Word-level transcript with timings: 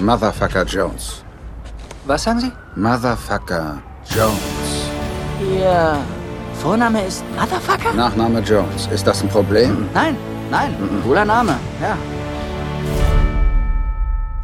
Motherfucker 0.00 0.64
Jones. 0.64 1.22
Was 2.06 2.22
sagen 2.22 2.40
Sie? 2.40 2.52
Motherfucker 2.74 3.82
Jones. 4.14 4.90
Ihr 5.40 5.98
Vorname 6.54 7.04
ist 7.06 7.22
Motherfucker? 7.38 7.92
Nachname 7.94 8.40
Jones. 8.40 8.88
Ist 8.92 9.06
das 9.06 9.22
ein 9.22 9.28
Problem? 9.28 9.86
Nein, 9.92 10.16
nein. 10.50 10.74
Cooler 11.04 11.24
Name, 11.24 11.56
ja. 11.82 11.96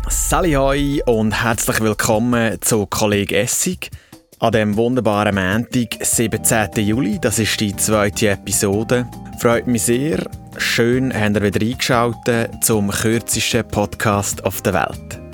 Sally 0.09 0.53
hoi 0.53 1.03
und 1.07 1.33
herzlich 1.43 1.81
willkommen 1.81 2.61
zu 2.61 2.87
Kollege 2.87 3.37
Essig. 3.37 3.91
An 4.39 4.53
dem 4.53 4.77
wunderbaren 4.77 5.35
Montag, 5.35 5.97
17. 6.05 6.87
Juli, 6.87 7.19
das 7.19 7.39
ist 7.39 7.59
die 7.59 7.75
zweite 7.75 8.29
Episode. 8.29 9.09
Freut 9.39 9.67
mich 9.67 9.85
sehr. 9.85 10.19
Schön, 10.59 11.13
habt 11.15 11.37
ihr 11.37 11.43
wieder 11.43 11.61
eingeschaltet 11.61 12.63
zum 12.63 12.91
kürzesten 12.91 13.67
Podcast 13.67 14.45
auf 14.45 14.61
der 14.61 14.75
Welt. 14.75 15.26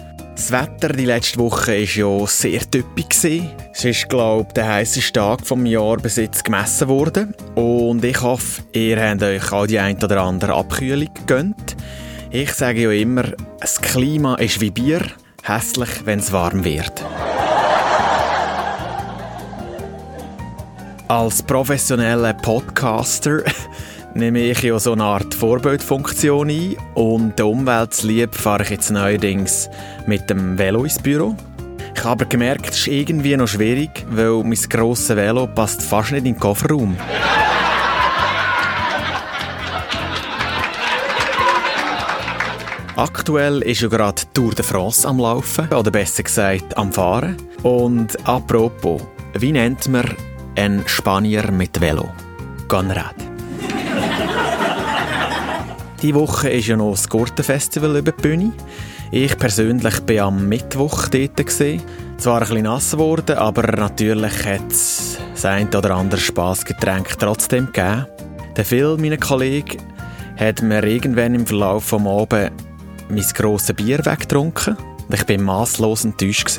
Das 0.42 0.50
Wetter 0.50 0.88
die 0.88 1.04
letzte 1.04 1.38
Woche 1.38 1.70
war 1.70 1.76
ja 1.76 2.26
sehr 2.26 2.68
typisch. 2.68 3.24
Es 3.72 3.84
ist, 3.84 4.08
glaube 4.08 4.46
ich, 4.48 4.54
der 4.54 4.66
heißeste 4.74 5.12
Tag 5.12 5.46
vom 5.46 5.64
Jahr 5.64 5.98
bis 5.98 6.16
jetzt 6.16 6.44
gemessen 6.44 6.88
worden. 6.88 7.32
Und 7.54 8.04
ich 8.04 8.20
hoffe, 8.20 8.62
ihr 8.72 9.00
habt 9.00 9.22
euch 9.22 9.52
auch 9.52 9.68
die 9.68 9.78
ein 9.78 10.02
oder 10.02 10.20
andere 10.22 10.54
Abkühlung 10.54 11.14
gegönnt. 11.14 11.76
Ich 12.32 12.52
sage 12.54 12.82
ja 12.82 12.90
immer, 12.90 13.22
das 13.60 13.80
Klima 13.80 14.34
ist 14.34 14.60
wie 14.60 14.72
Bier, 14.72 15.02
hässlich, 15.44 16.04
wenn 16.06 16.18
es 16.18 16.32
warm 16.32 16.64
wird. 16.64 17.04
Als 21.06 21.40
professioneller 21.44 22.34
Podcaster 22.34 23.44
nehme 24.14 24.40
ich 24.40 24.62
ja 24.62 24.78
so 24.78 24.92
eine 24.92 25.04
Art 25.04 25.34
Vorbildfunktion 25.34 26.50
ein 26.50 26.76
und 26.94 27.38
der 27.38 27.46
Umwelt 27.46 27.94
zuliebe 27.94 28.36
fahre 28.36 28.62
ich 28.62 28.70
jetzt 28.70 28.90
neuerdings 28.90 29.68
mit 30.06 30.28
dem 30.28 30.58
Velo 30.58 30.84
ins 30.84 30.98
Büro. 30.98 31.36
Ich 31.94 32.04
habe 32.04 32.22
aber 32.22 32.24
gemerkt, 32.26 32.70
es 32.70 32.78
ist 32.78 32.88
irgendwie 32.88 33.36
noch 33.36 33.48
schwierig, 33.48 33.90
weil 34.10 34.42
mein 34.44 34.58
grosses 34.68 35.14
Velo 35.16 35.46
passt 35.46 35.82
fast 35.82 36.12
nicht 36.12 36.26
in 36.26 36.34
den 36.34 36.40
Kofferraum. 36.40 36.96
Aktuell 42.96 43.62
ist 43.62 43.80
ja 43.80 43.88
gerade 43.88 44.22
Tour 44.34 44.52
de 44.54 44.64
France 44.64 45.08
am 45.08 45.18
Laufen, 45.18 45.68
oder 45.68 45.90
besser 45.90 46.22
gesagt 46.22 46.76
am 46.76 46.92
Fahren. 46.92 47.36
Und 47.62 48.16
apropos, 48.28 49.00
wie 49.34 49.52
nennt 49.52 49.88
man 49.88 50.14
einen 50.56 50.86
Spanier 50.86 51.50
mit 51.50 51.80
Velo? 51.80 52.10
Conrad. 52.68 53.21
Die 56.02 56.14
Woche 56.16 56.50
ist 56.50 56.66
ja 56.66 56.76
noch 56.76 56.90
das 56.90 57.08
Gurtenfestival 57.08 57.96
über 57.96 58.10
die 58.10 58.20
Bühne. 58.22 58.52
Ich 59.12 59.38
persönlich 59.38 59.94
war 60.08 60.26
am 60.26 60.48
Mittwoch 60.48 61.06
dort. 61.06 61.36
Gewesen. 61.36 61.80
Zwar 62.18 62.40
ein 62.40 62.48
bisschen 62.48 62.64
nass 62.64 62.90
geworden, 62.90 63.38
aber 63.38 63.62
natürlich 63.62 64.44
hat 64.44 64.68
es 64.68 65.18
das 65.32 65.44
ein 65.44 65.68
oder 65.68 65.92
andere 65.92 66.20
Spassgetränk 66.20 67.16
trotzdem 67.20 67.66
gegeben. 67.66 68.06
Der 68.56 68.64
Phil, 68.64 68.96
mein 68.98 69.18
Kollege, 69.20 69.76
hat 70.36 70.60
mir 70.60 70.82
irgendwann 70.82 71.36
im 71.36 71.46
Verlauf 71.46 71.90
des 71.90 72.00
Abends 72.00 72.64
mein 73.08 73.24
grosses 73.34 73.76
Bier 73.76 74.04
weggetrunken. 74.04 74.76
Ich 75.08 75.28
war 75.28 75.38
masslos 75.38 76.04
enttäuscht. 76.04 76.50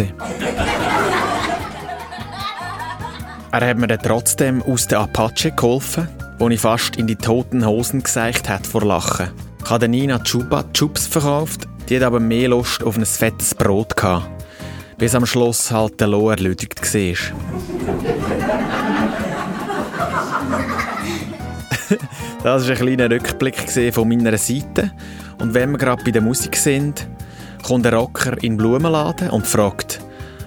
er 3.51 3.69
hat 3.69 3.77
mir 3.77 3.87
dann 3.87 3.99
trotzdem 4.01 4.63
aus 4.63 4.87
der 4.87 5.01
Apache 5.01 5.51
geholfen, 5.51 6.07
wo 6.39 6.49
ich 6.49 6.59
fast 6.59 6.95
in 6.95 7.07
die 7.07 7.15
toten 7.15 7.65
Hosen 7.65 8.03
gezeigt 8.03 8.49
hat 8.49 8.67
vor 8.67 8.83
Lachen. 8.83 9.31
Ich 9.63 9.69
habe 9.69 9.87
Nina 9.87 10.19
Chupa 10.19 10.65
Chups 10.73 11.07
verkauft, 11.07 11.67
die 11.87 11.95
hat 11.95 12.03
aber 12.03 12.19
mehr 12.19 12.49
Lust 12.49 12.83
auf 12.83 12.97
ein 12.97 13.05
fettes 13.05 13.55
Brot 13.55 13.95
gehabt. 13.95 14.27
Bis 14.97 15.15
am 15.15 15.25
Schluss 15.25 15.71
halt 15.71 15.99
der 15.99 16.07
Loh 16.07 16.29
erledigt 16.29 16.81
war. 16.81 17.15
das 22.43 22.63
war 22.63 22.71
ein 22.71 22.77
kleiner 22.77 23.09
Rückblick 23.09 23.69
von 23.93 24.07
meiner 24.07 24.37
Seite. 24.37 24.91
Und 25.39 25.53
wenn 25.53 25.71
wir 25.71 25.77
gerade 25.77 26.03
bei 26.03 26.11
der 26.11 26.21
Musik 26.21 26.55
sind, 26.55 27.07
kommt 27.63 27.85
der 27.85 27.93
Rocker 27.93 28.33
in 28.43 28.53
den 28.53 28.57
Blumenladen 28.57 29.29
und 29.29 29.47
fragt, 29.47 29.99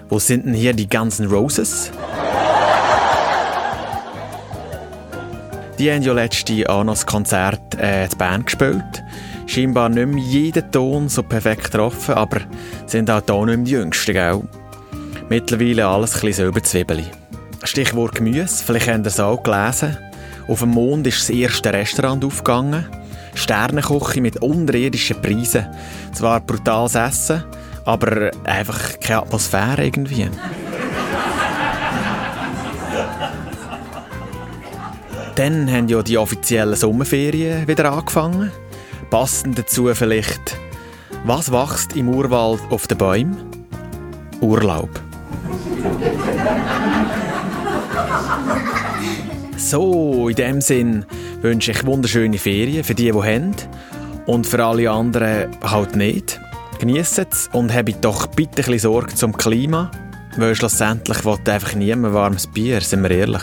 wo 0.09 0.19
sind 0.19 0.47
denn 0.47 0.55
hier 0.55 0.72
die 0.72 0.88
ganzen 0.88 1.27
Roses? 1.27 1.91
Die 5.78 5.92
haben 5.92 6.03
ja 6.03 6.14
letzte 6.14 6.69
auch 6.70 6.84
noch 6.84 6.94
das 6.94 7.04
Konzert 7.04 7.75
äh, 7.75 8.09
die 8.09 8.16
Band 8.16 8.47
gespielt. 8.47 9.04
Scheinbar 9.47 9.91
nicht 9.91 10.06
mehr 10.06 10.25
jeden 10.25 10.72
Ton 10.72 11.09
so 11.09 11.22
perfekt 11.22 11.64
getroffen, 11.64 12.14
aber 12.14 12.41
sind 12.87 13.10
auch 13.10 13.22
hier 13.26 13.47
nicht 13.47 13.56
mehr 13.56 13.64
die 13.64 13.70
Jüngsten, 13.72 14.12
gell? 14.14 14.42
Mittlerweile 15.28 15.87
alles 15.87 16.14
ein 16.14 16.20
bisschen 16.20 16.32
selber 16.32 16.62
Zwiebeli. 16.62 17.04
Stichwort 17.64 18.14
Gemüse, 18.14 18.64
vielleicht 18.64 18.88
habt 18.88 19.00
ihr 19.00 19.06
es 19.06 19.20
auch 19.20 19.42
gelesen. 19.42 19.98
Auf 20.48 20.60
dem 20.60 20.70
Mond 20.70 21.06
ist 21.06 21.20
das 21.20 21.31
erste 21.31 21.72
Restaurant 21.72 22.25
aufgegangen. 22.25 22.87
Sternenküche 23.34 24.20
mit 24.22 24.38
unterirdischen 24.38 25.20
Preisen. 25.20 25.66
Zwar 26.12 26.41
brutales 26.41 26.94
Essen, 26.94 27.44
aber 27.84 28.31
einfach 28.44 28.98
keine 29.00 29.22
Atmosphäre 29.22 29.84
irgendwie. 29.84 30.31
Dann 35.37 35.71
haben 35.71 35.89
ja 35.89 36.03
die 36.03 36.19
offiziellen 36.19 36.75
Sommerferien 36.75 37.69
wieder 37.69 37.93
angefangen. 37.93 38.51
Passend 39.11 39.59
dazu 39.59 39.95
vielleicht, 39.95 40.59
was 41.25 41.53
wächst 41.53 41.95
im 41.95 42.09
Urwald 42.09 42.61
auf 42.71 42.87
den 42.87 42.99
Bäumen? 42.99 43.37
Urlaub. 44.41 44.89
So, 49.59 50.29
in 50.29 50.37
dem 50.37 50.61
Sinn 50.61 51.05
wünsche 51.41 51.73
ich 51.73 51.85
wunderschöne 51.85 52.39
Ferien 52.39 52.85
für 52.85 52.95
die, 52.95 53.11
die 53.11 53.13
haben. 53.13 53.55
Und 54.27 54.47
für 54.47 54.65
alle 54.65 54.91
anderen 54.91 55.51
halt 55.63 55.97
nicht. 55.97 56.41
Genießt 56.79 57.19
es 57.19 57.49
und 57.53 57.75
habt 57.75 58.05
doch 58.05 58.27
bitte 58.27 58.51
ein 58.51 58.55
bisschen 58.57 58.79
Sorge 58.79 59.15
zum 59.15 59.37
Klima, 59.37 59.91
weil 60.37 60.55
schlussendlich 60.55 61.25
will 61.25 61.39
einfach 61.47 61.75
niemand 61.75 62.15
warmes 62.15 62.47
Bier, 62.47 62.81
sind 62.81 63.03
wir 63.03 63.11
ehrlich. 63.11 63.43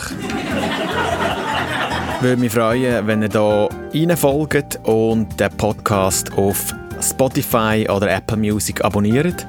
Würde 2.20 2.40
mich 2.40 2.52
freuen, 2.52 3.06
wenn 3.06 3.22
ihr 3.22 3.28
hier 3.92 4.08
reinfolgt 4.08 4.80
und 4.84 5.38
den 5.38 5.50
Podcast 5.56 6.32
auf 6.38 6.74
Spotify 7.02 7.86
oder 7.90 8.10
Apple 8.10 8.36
Music 8.38 8.82
abonniert. 8.84 9.46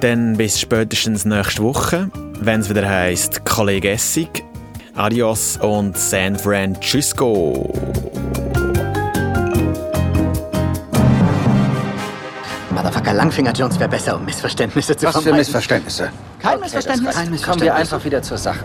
Dann 0.00 0.36
bis 0.36 0.58
spätestens 0.60 1.24
nächste 1.24 1.62
Woche, 1.62 2.10
wenn 2.40 2.60
es 2.60 2.70
wieder 2.70 2.88
heisst 2.88 3.44
Kollege 3.44 3.90
Essig. 3.90 4.44
Adios 4.94 5.58
und 5.58 5.96
San 5.96 6.36
Francisco. 6.36 7.72
Motherfucker 12.70 13.12
Langfinger 13.12 13.52
Jones 13.52 13.78
wäre 13.78 13.88
besser, 13.90 14.16
um 14.16 14.24
Missverständnisse 14.24 14.96
zu 14.96 15.06
Was 15.06 15.16
für 15.16 15.22
vermeiden. 15.22 15.38
Missverständnisse? 15.40 16.10
Kein 16.40 16.52
Okay, 16.54 16.60
Missverständnis. 16.62 17.14
Kein 17.14 17.42
Kommen 17.42 17.60
wir 17.60 17.74
einfach 17.74 18.04
wieder 18.04 18.22
zur 18.22 18.38
Sache. 18.38 18.64